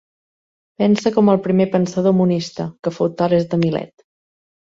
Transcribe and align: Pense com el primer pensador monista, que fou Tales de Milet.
Pense 0.83 1.11
com 1.17 1.29
el 1.33 1.39
primer 1.47 1.67
pensador 1.75 2.15
monista, 2.23 2.67
que 2.89 2.95
fou 2.97 3.11
Tales 3.21 3.47
de 3.53 3.61
Milet. 3.67 3.97